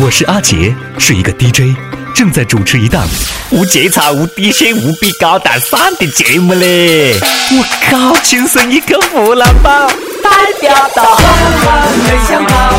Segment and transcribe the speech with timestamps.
[0.00, 1.76] 我是阿杰，是一个 DJ，
[2.14, 3.04] 正在主持一档
[3.50, 7.14] 无节操、无底线、无比高大上的节目嘞！
[7.50, 9.88] 我靠，亲生一个湖南宝，
[10.22, 11.18] 代表到
[12.04, 12.74] 没想到。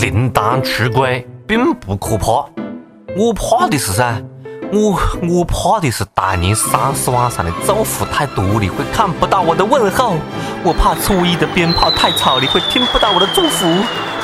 [0.00, 2.46] 林丹出轨并不可怕，
[3.16, 4.20] 我怕的是噻，
[4.72, 4.98] 我
[5.28, 10.14] 我怕的是大年三十晚上的祝福太多，你会看不到我的问候；
[10.64, 13.66] 我怕初一的鞭炮太吵，你会听不到我的祝福。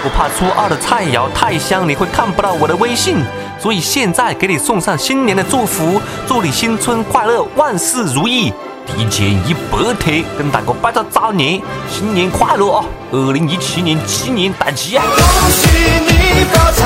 [0.04, 3.24] 我怕初二的菜肴太香，你会看不到我的微信，
[3.60, 8.52] 所以现在给你送上新年的祝福，祝你新春快乐，万事如意。
[8.84, 12.84] 提前一百天跟大哥拜个早年，新年快乐啊！
[13.12, 15.04] 二零一七年鸡年大吉啊！
[15.06, 15.68] 恭喜
[16.00, 16.84] 你发财，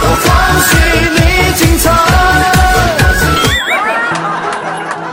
[0.00, 0.08] 恭
[0.60, 0.74] 喜
[1.10, 1.15] 你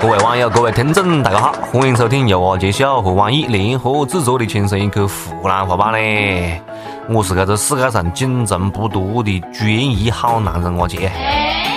[0.02, 6.62] 各位网友，各位听众，大家好，欢迎收听由阿杰秀和网易联合制作的《轻松一刻湖南话版》嘞！
[7.08, 11.10] 我是这个世界上仅存不多的专一好男人阿杰，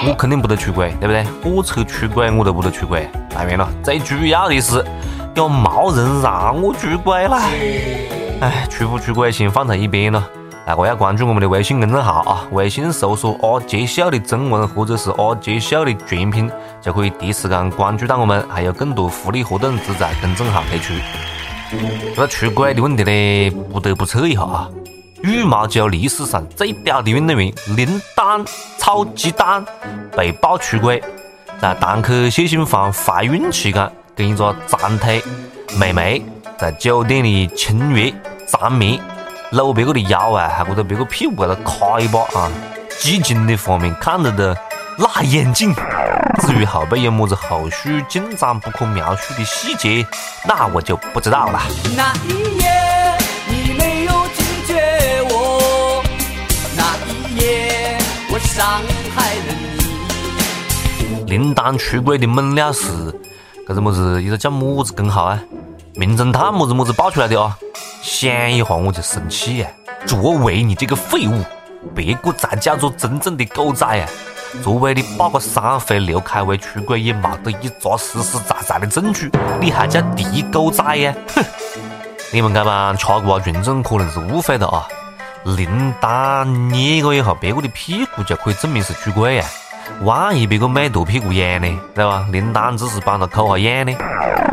[0.08, 1.24] 我肯定不得出轨，对不对？
[1.42, 3.08] 火车出轨我都不得出轨。
[3.32, 4.84] 当然了，最主要的是
[5.36, 7.40] 有没人让我出轨了！
[8.40, 10.28] 哎，出不出轨先放在一边了。
[10.66, 16.50] 大家要关注我们的微信公众号啊，微信搜索“阿杰秀”的中文或者是“阿杰秀”的全拼，
[16.82, 20.92] 就可以第一时间关注到我们，还有更多福利活动只在公众号推出。
[22.16, 24.68] 这个出轨的问题呢，不得不扯一下啊！
[25.22, 28.44] 羽毛球历史上最屌的运动员林丹
[28.76, 29.64] 超级丹
[30.16, 31.00] 被曝出轨，
[31.60, 35.22] 在单克谢杏芳怀孕期间跟一个长腿
[35.78, 36.20] 妹妹
[36.58, 38.12] 在酒店里亲热
[38.48, 39.00] 缠绵。
[39.56, 42.52] 搂别个的腰啊，还或者别个屁股给他卡一把啊，
[43.00, 44.54] 激情的画面看着都
[44.98, 45.74] 辣眼睛。
[46.42, 50.06] 至于后背有么子后续进展不可描述的细节，
[50.46, 51.62] 那我就不知道了。
[51.96, 56.02] 那一夜你没有拒绝我，
[56.76, 57.96] 那一夜
[58.30, 58.82] 我伤
[59.14, 59.54] 害了
[61.16, 61.24] 你。
[61.30, 63.10] 林丹出轨的猛料是，
[63.66, 65.40] 这个么子一个叫么子公号啊？
[65.96, 67.56] 名侦探么子么子爆出来的啊？
[68.02, 69.68] 想一下我就生气呀！
[70.04, 71.42] 作为你这个废物，
[71.94, 74.06] 别个才叫做真正的狗仔啊！
[74.62, 81.14] 作为你爆个三回刘恺威出轨也没得一扎实实在在的证据，你还叫地狗仔呀？
[81.34, 81.42] 哼！
[82.30, 84.86] 你们这帮吃瓜群众可能是误会了啊！
[85.44, 89.44] 林丹捏个一下别个的屁股就可以证明是出轨呀？
[90.02, 91.80] 万一别个美图屁股痒呢？
[91.94, 92.26] 对吧？
[92.30, 93.96] 林丹只是帮他抠下痒呢？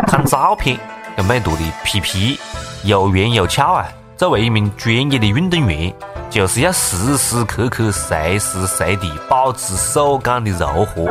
[0.07, 0.79] 看照片，
[1.15, 2.39] 跟美图的屁屁。
[2.83, 3.87] 又圆又翘啊！
[4.17, 5.93] 作为一名专业的运动员，
[6.29, 11.03] 就是要时时刻刻、随时随地保持手感的柔和。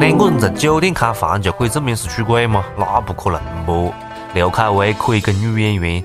[0.00, 2.64] 两个人在酒店开房就可以证明是出轨吗？
[2.76, 3.94] 那不可能不。
[4.34, 6.04] 刘恺威可以跟女演员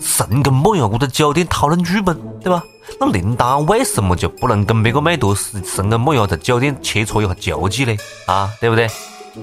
[0.00, 2.62] 神跟莫样，我在酒店讨论剧本，对吧？
[3.00, 7.96] 那林丹为什么就不能跟别个美图神跟莫样在酒店切磋一下球技呢？
[8.26, 8.86] 啊，对不对？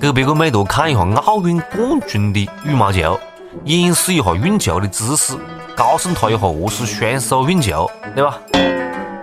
[0.02, 3.20] 给别个美图看一下奥运冠军的羽毛球。
[3.66, 5.38] 演示一下运球的姿势，
[5.76, 8.40] 告诉他一下何是双手运球，对吧？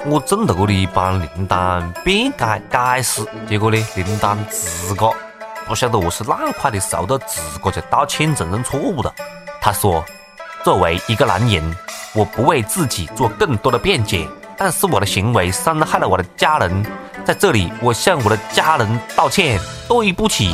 [0.06, 5.10] 我正在这里帮林丹辩解解释，结果呢，林丹自个
[5.66, 9.12] 不晓得何是烂快的收到自个就道歉承认错误了。
[9.60, 10.04] 他说
[10.64, 11.76] ：“作为一个男人，
[12.14, 14.28] 我不为自己做更多的辩解，
[14.62, 16.84] 但是我的行为伤害了我的家人，
[17.24, 20.52] 在这里我向我的家人道歉，对不起。”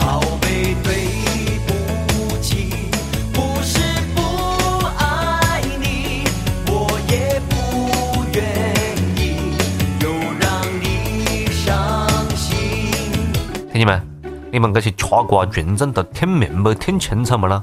[13.72, 14.00] 听见没，
[14.52, 17.60] 你们这些吃瓜群众都听明白、听清楚没了？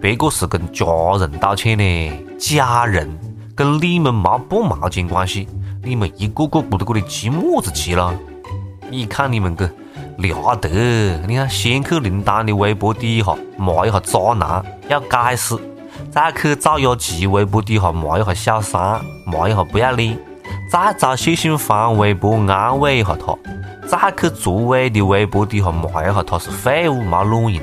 [0.00, 0.86] 别个是跟家
[1.18, 3.10] 人道歉呢，家人
[3.56, 5.48] 跟你们没半毛钱关系，
[5.82, 8.14] 你们一个个不在这里急么子急了？
[8.90, 9.68] 你看你们个
[10.18, 15.56] 俩得，你看先去林丹的微博底下骂一下渣男要解释，
[16.10, 20.18] 再去赵雅琪微博底下骂一下小三，骂一下不要脸，
[20.70, 23.34] 再找谢杏芳微博安慰一下他。
[23.86, 27.62] 再去卓伟的微博底下骂一下他是废物没卵用，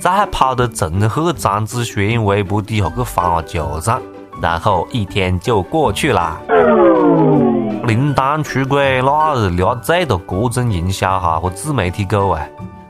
[0.00, 4.00] 再跑到陈赫、张子萱微博底下去翻下旧账，
[4.40, 6.40] 然后一天就过去了。
[7.84, 12.46] 林丹出轨，那是聊最多各种营销号和自媒体狗啊，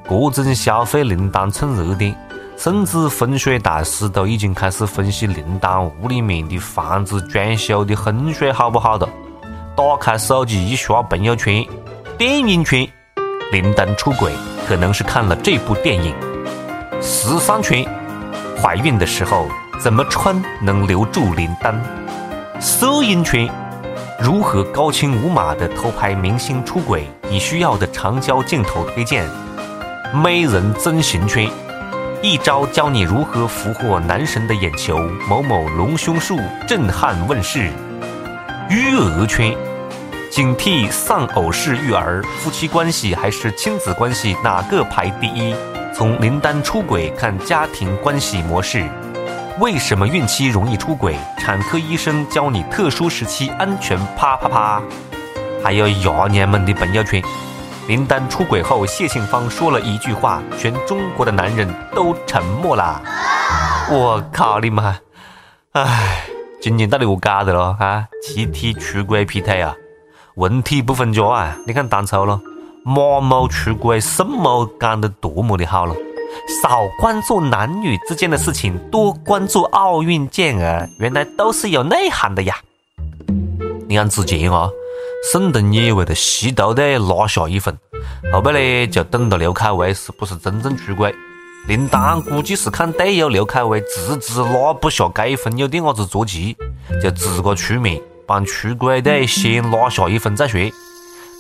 [0.08, 2.16] 各种消费林丹蹭热点，
[2.56, 9.08] 甚至风水大师都已经开始分析林丹屋里面的房子装修的风水好不好了。
[9.76, 11.64] 打开手机一刷朋友圈。
[12.16, 12.84] 电影圈，
[13.52, 14.32] 林丹出轨
[14.66, 16.12] 可能是看了这部电影。
[17.00, 17.86] 时尚圈，
[18.60, 19.46] 怀孕的时候
[19.78, 21.80] 怎么穿能留住林丹？
[22.60, 23.48] 摄影圈
[24.20, 27.08] 如何高清无码的偷拍明星出轨？
[27.30, 29.24] 你需要的长焦镜头推荐。
[30.12, 31.48] 美人整形圈
[32.20, 34.98] 一招教你如何俘获男神的眼球。
[35.28, 36.36] 某某隆胸术
[36.66, 37.70] 震撼问世。
[38.68, 39.56] 育儿圈
[40.32, 45.54] 警惕丧偶式育儿，夫妻关系还是亲子关系哪个排第一？
[45.94, 48.84] 从林丹出轨看家庭关系模式。
[49.60, 51.16] 为什么孕期容易出轨？
[51.38, 54.80] 产科医生教你特殊时期安全啪啪啪。
[55.64, 57.20] 还有爷娘们的朋友圈，
[57.88, 63.02] 林丹出轨后，谢杏芳说了一句话，全中国的男人都沉默了。
[63.90, 64.96] 我靠你妈！
[65.72, 66.24] 哎，
[66.60, 68.04] 今年到底我搞的了啊？
[68.22, 69.74] 集体出轨劈腿啊？
[70.36, 71.56] 问题不分家啊？
[71.66, 72.40] 你看当初了，
[72.84, 75.96] 马某出轨，沈某讲得多么的好了。
[76.48, 82.56] 少关注男女之间的事情，多关注奥运健儿，原来都是有内涵的呀！
[83.86, 84.68] 你看之前啊，
[85.30, 87.78] 沈腾也为了吸毒队拿下一分，
[88.32, 91.14] 后背呢就等到刘恺威是不是真正出轨？
[91.66, 96.56] 林丹估计是看队友刘恺威迟迟拉不下这一分，有点伢子着急，
[97.02, 100.58] 就自个出面帮出轨队先拿下一分再说。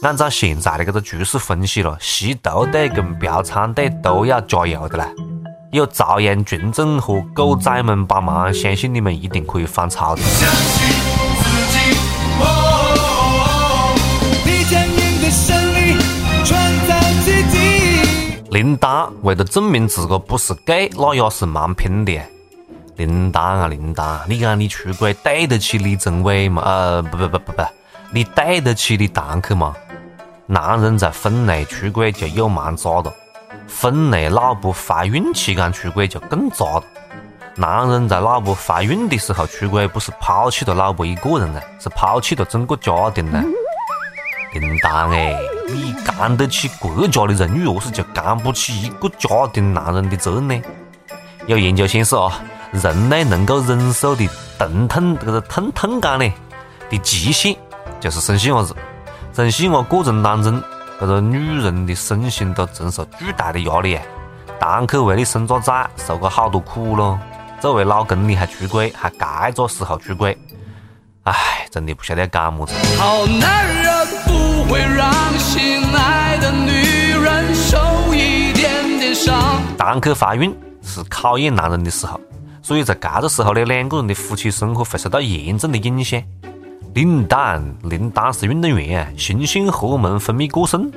[0.00, 5.08] 按照现在的这个局势分析了，吸毒队跟嫖娼队都要加油的啦！
[5.72, 10.22] 有朝阳群众和狗仔们帮忙，相信你们一定可以反超的。
[18.50, 22.12] 林丹为了证明自个不是 gay，那也是蛮拼的。
[22.94, 26.62] 林丹啊，林丹，你讲你出轨对得起李宗伟吗？
[26.64, 27.62] 呃，不不不不不，
[28.12, 29.74] 你对得起你堂客吗？
[30.50, 33.12] 男人在婚内出轨就有蛮渣的，
[33.68, 36.84] 婚内老婆怀孕期间出轨就更渣了。
[37.54, 43.44] 男人在老婆怀孕的时候出轨，不是抛弃了老婆一个人呢，是抛弃了整个家庭呢。
[44.54, 50.58] 林丹哎，你扛得起国家的荣誉，何是就扛不起一个家庭男人的责任呢？
[51.46, 52.40] 有研究显示啊，
[52.72, 54.26] 人类能够忍受的
[54.58, 56.32] 疼痛这个疼痛感呢
[56.88, 57.54] 的极限
[58.00, 58.74] 就是生小伢子。
[59.38, 60.60] 生细伢过程当中，
[60.98, 64.02] 这个女人的身心都承受巨大的压力啊！
[64.58, 67.16] 堂客为你生个崽，受过好多苦咯。
[67.60, 70.36] 作为老公，你还出轨，还该个时候出轨，
[71.22, 72.74] 唉，真的不晓得干么子。
[72.96, 75.08] 好男人不会让
[75.38, 77.78] 心爱的女人受
[78.12, 79.62] 一点点伤。
[79.78, 80.52] 堂客怀孕
[80.82, 82.20] 是考验男人的时候，
[82.60, 86.20] 所以在这个时候呢，两个人的夫妻生活会受到严重的影响。
[86.94, 90.90] 林丹，林丹是运动员啊，雄性荷尔蒙分泌过剩，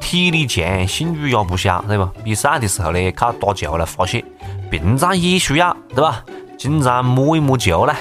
[0.00, 2.12] 体力强，性欲也不小，对吧？
[2.22, 4.24] 比赛的时候呢，靠打球来发泄，
[4.70, 6.24] 平常也需要，对吧？
[6.56, 7.92] 经常摸一摸球呢。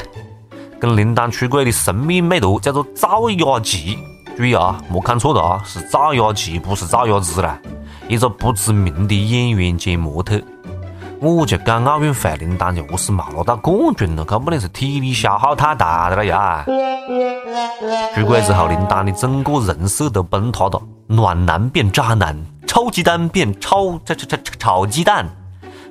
[0.79, 3.97] 跟林丹出轨的神秘美图叫做赵雅琪，
[4.35, 7.59] 注意啊，莫看错了啊，是赵雅琪，不是赵雅芝啦，
[8.07, 10.39] 一个不知名的演员兼模特。
[11.19, 16.63] 我就讲奥运会林丹就何是没拿到冠军了，可不能是体力消耗太大了呀！
[18.13, 22.37] 出轨之后，林丹的整个人设都崩塌了，暖男变渣男，
[22.67, 25.27] 臭鸡蛋变超炒炒炒炒鸡蛋，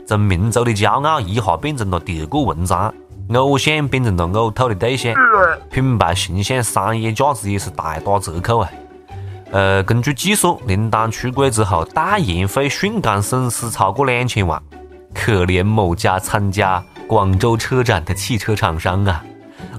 [0.06, 2.94] 从民族的骄傲一下变成了第二个文章，
[3.34, 5.12] 偶像变成了呕吐的对象，
[5.72, 8.70] 品牌形象、商业价值也是大打折扣啊！
[9.50, 14.62] 呃，根据计算，林丹出轨之后，代言费瞬间损失超过两千万。
[15.18, 19.24] 可怜某家参加广州车展的汽车厂商啊，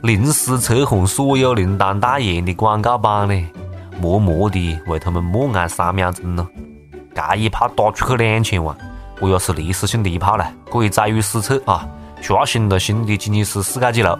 [0.01, 3.47] 临时撤换所有林丹代言的广告板呢，
[4.01, 6.45] 默默地为他们默哀三秒钟了。
[7.13, 8.75] 这一炮打出去两千万，
[9.21, 11.87] 我要是历史性的一炮了，可以载入史册啊，
[12.19, 14.17] 刷新了新的吉尼斯世界纪录。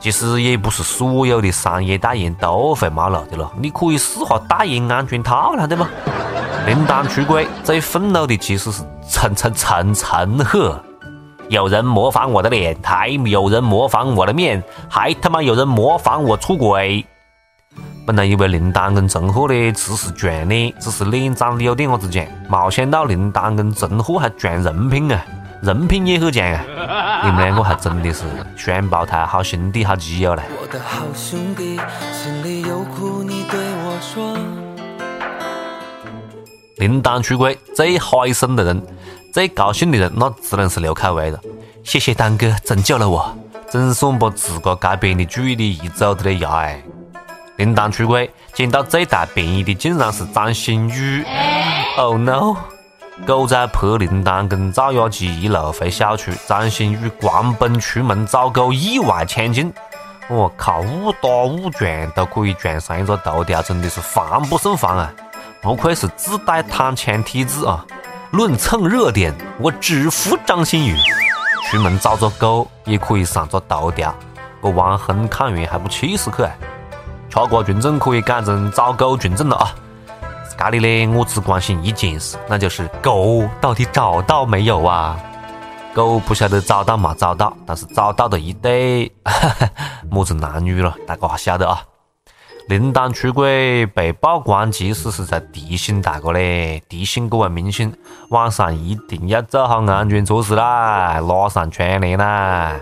[0.00, 5.88] 其实也不是所有的商业代言都会冒漏的了，你可以试下代言安全套了，对吧？
[6.66, 10.80] 林丹出轨，最愤怒的其实是陈陈陈陈赫。
[11.50, 17.04] 有人模仿我的脸，还有人模仿我的面，还他妈有人模仿我出轨。
[18.06, 25.22] 本来以为林丹跟陈赫呢只是撞脸，只是脸长得有点伢子像，没想到林丹跟陈赫还撞人品啊，
[25.62, 27.20] 人品也很强啊！
[27.28, 28.24] 你们两个还真的是
[28.56, 30.42] 双胞胎好兄弟好基友嘞！
[30.60, 31.78] 我的好兄弟，
[32.10, 34.63] 心里有苦你对我说。
[36.76, 38.82] 铃铛出轨，最嗨森的人，
[39.32, 41.38] 最高兴的人，那只能是刘恺威了。
[41.84, 43.32] 谢谢丹哥拯救了我，
[43.70, 46.50] 总算把自个这边的注意力移走的了呀！
[46.56, 46.82] 哎，
[47.56, 51.24] 铃铛出轨，捡到最大便宜的竟然是张馨予。
[51.96, 52.56] Oh no！
[53.24, 59.72] 狗仔拍铃铛跟赵雅芝一路回小区，张馨予狂奔出门找狗，意外抢镜。
[60.28, 65.12] 我靠，误打误撞都可以撞上一个头条，真的是防不胜防啊！
[65.64, 67.82] 不愧是自带躺枪体质啊！
[68.32, 70.94] 论蹭热点，我只服张馨予。
[71.64, 74.14] 出门找个狗也可以上个头条，
[74.60, 76.50] 我汪恒抗原还不气死去啊！
[77.30, 79.74] 吃瓜群众可以改成找狗群众了啊！
[80.58, 85.18] 这里呢，我只关心一件事，那就是狗到底找到没有啊？
[85.94, 89.10] 狗不晓得找到没找到，但是找到的一对，
[90.10, 91.82] 么子男女了，大家还晓得啊？
[92.68, 97.92] 铃铛出轨被曝光，其实是在提醒大家嘞，提醒各位明星，
[98.30, 102.74] 晚上一定要做好安全措施啦，拉上窗帘啦。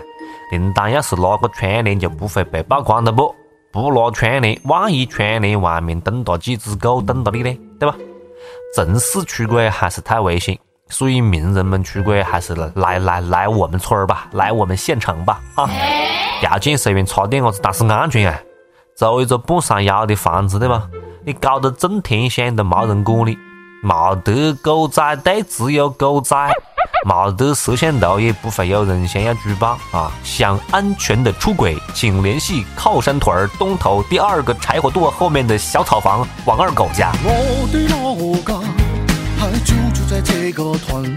[0.51, 3.35] 铃铛要是拉个窗帘，就不会被曝光的不？
[3.73, 7.93] 不拉窗帘，万一窗帘外面蹲哒几只狗等着你呢，对吧？
[8.73, 10.57] 正式出轨还是太危险。
[10.87, 15.67] 所以名人们出轨还是来来来我们村儿吧，来我们县城吧啊！
[16.39, 18.39] 条件随便差点伢子，但是安全啊！
[18.95, 20.87] 租一个半山腰的房子对吧？
[21.25, 23.37] 你搞得震天响都没人管你，
[23.81, 26.35] 没得狗仔队，只有狗仔，
[27.05, 30.11] 没得摄像头也不会有人想要举报啊！
[30.23, 37.11] 想安全的出轨，请联系靠山屯儿东头第二个柴火垛后面的小草房王二狗家。
[37.23, 38.67] 我的老家。
[39.65, 41.15] 就住在这个屯，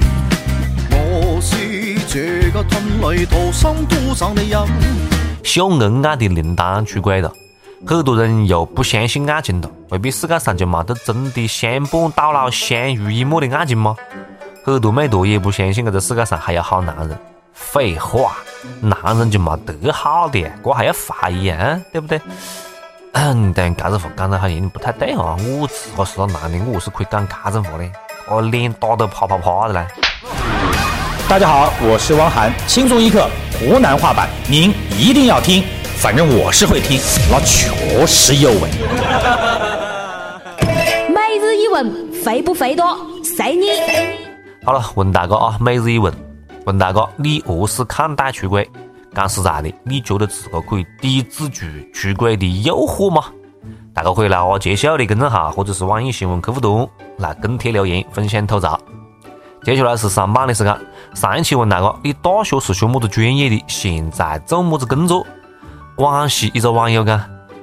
[0.91, 4.61] 我是这个屯里土生土长的人。
[5.43, 7.33] 秀恩爱的林丹出轨了，
[7.85, 9.71] 很多人又不相信爱情了。
[9.91, 13.95] 未必世界上就没得真的相伴到老、相濡以沫的爱情吗？
[14.65, 17.19] 很多妹坨也不相信这个世界上还有好男人。
[17.53, 18.37] 废话，
[18.81, 21.79] 男人就没得好的，这还要怀疑啊？
[21.93, 22.21] 对不对？
[23.13, 25.37] 嗯，但这种话讲的好像有点不太对啊。
[25.39, 27.91] 我自个是个男的，我是可以讲这种话呢？
[28.29, 29.87] 我脸打得啪啪啪的嘞！
[31.29, 33.29] 大家好，我是汪涵，轻松一刻
[33.59, 35.65] 湖南话版，您一定要听，
[36.07, 38.71] 反正我是会听，那确实有味。
[41.09, 42.97] 每日一问，肥不肥多？
[43.25, 43.67] 随你。
[44.65, 46.15] 好了，问大家啊，每日一问，
[46.65, 48.71] 问大家，你何时看待出轨？
[49.17, 53.25] 讲实在的，你觉得自个可以抵制住出轨的诱惑吗？
[53.93, 58.81] 大家可以来我杰笑的公众号或者是网易新闻客户端来跟帖留言分享吐槽。
[59.65, 60.73] 接下来是上班的时间。
[61.15, 63.65] 上一期问大家，你大学是学么子专业的？
[63.67, 65.27] 现在做么子工作？
[65.97, 67.19] 广西一个网友讲，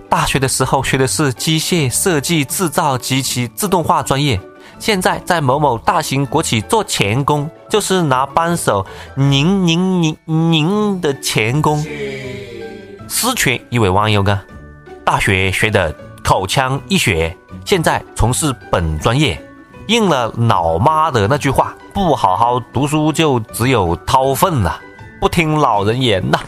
[0.09, 4.39] 大学的时候学的是机械设计制造及其自动化专业，
[4.79, 8.83] 现在在某某大型国企做钳工，就是拿扳手
[9.15, 11.85] 拧拧拧拧的钳工。
[13.07, 14.39] 四川一位网友讲，
[15.05, 15.95] 大学学的。
[16.23, 17.35] 口腔医学，
[17.65, 19.37] 现在从事本专业，
[19.87, 24.79] 应了老妈的那句话：不好好读书就只有掏粪了，
[25.19, 26.39] 不听老人言呐。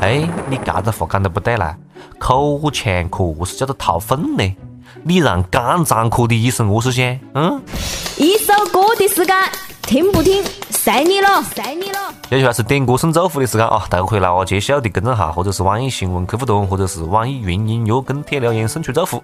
[0.00, 1.76] 哎，你嘎子话讲得不对啦，
[2.18, 4.56] 口腔科何是叫做掏粪呢？
[5.02, 7.18] 你让肝脏科的医生何是先？
[7.34, 7.60] 嗯？
[8.18, 9.34] 一首歌的时间，
[9.82, 10.44] 听不听？
[10.70, 11.98] 随你了，随你了。
[12.30, 13.84] 接下来是点歌送祝福的时间啊！
[13.88, 19.22] 大家可以来我接笑的公众号，或者是网易新闻客户端，或者是网易云音乐跟帖留言送出祝福。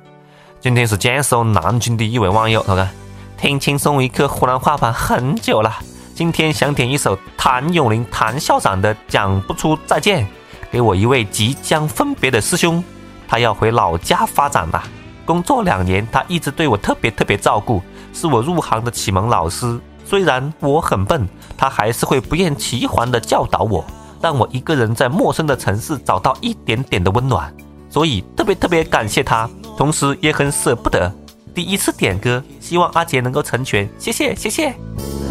[0.61, 2.89] 今天是江苏南京的一位网友，他看
[3.37, 5.73] 听轻松一刻湖南话版很久了，
[6.15, 10.25] 今天想点一首谭咏麟谭校长的《讲不出再见》，
[10.73, 12.83] 给我一位即将分别的师兄，
[13.29, 14.83] 他要回老家发展了。
[15.27, 17.83] 工作两年，他一直对我特别特别照顾，
[18.15, 19.79] 是我入行的启蒙老师。
[20.07, 23.85] 虽然我很笨，他还是会不厌其烦地教导我，
[24.23, 27.55] 让我一个人在陌生的城市找到一点点的温暖。
[27.91, 31.13] 所以特别特别感谢他，同时也很舍不得。
[31.55, 34.75] 第一次点歌，希望阿杰能够成全，谢谢谢谢。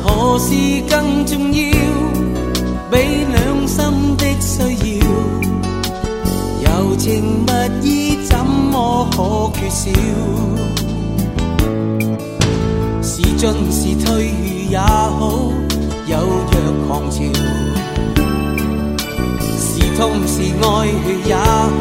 [0.04, 0.54] 何事
[0.88, 1.72] 更重要？
[2.92, 4.11] 比两心
[4.42, 5.06] 需要，
[6.64, 7.52] 柔情蜜
[7.88, 9.80] 意怎么可缺少？
[13.02, 14.10] 是进是退？
[14.72, 15.52] 也好，
[16.08, 16.54] 有若
[16.88, 17.18] 狂潮，
[19.60, 20.66] 是痛是爱
[21.26, 21.80] 也好，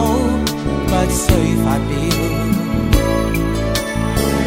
[0.89, 1.23] 不需
[1.65, 1.91] 发表。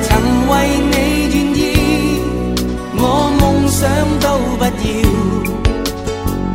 [0.03, 0.11] 曾
[0.49, 0.51] 为
[0.91, 0.93] 你
[1.33, 1.59] 愿意，
[2.97, 3.01] 我
[3.39, 3.81] 梦想
[4.19, 4.25] 都
[4.57, 4.91] 不要，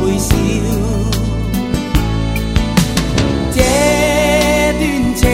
[0.00, 0.34] 會少。
[3.52, 3.60] 這
[4.78, 4.82] 段
[5.14, 5.24] 情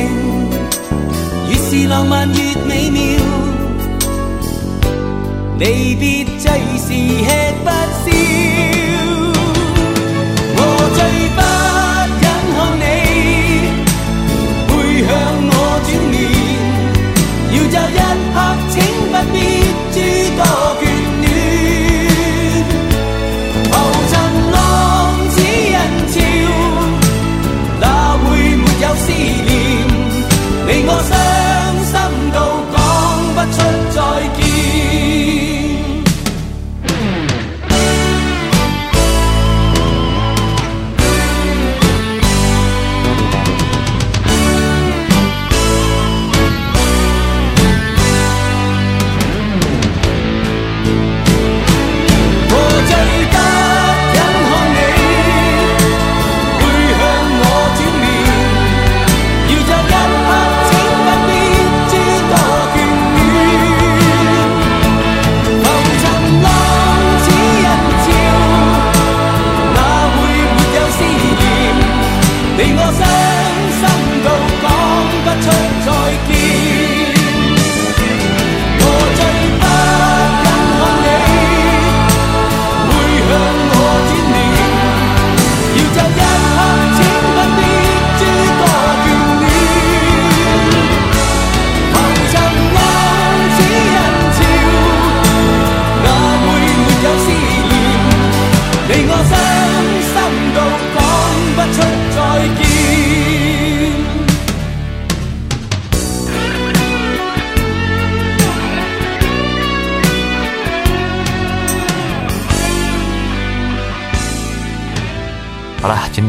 [1.48, 2.34] 越是浪漫越
[2.66, 3.00] 美妙，
[5.58, 5.62] 離
[5.96, 6.88] 別最是
[7.24, 7.30] 吃
[7.64, 7.70] 不
[8.10, 8.81] 消。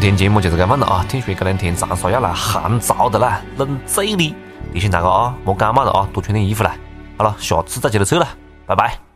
[0.03, 1.05] 今天节目就是这样了啊！
[1.07, 4.35] 听说这两天长沙要来寒潮的啦，冷嘴哩！
[4.73, 6.75] 提醒大家啊，莫感冒了啊，多穿点衣服啦。
[7.17, 8.27] 好了，下次再接着扯了，
[8.65, 9.12] 拜拜。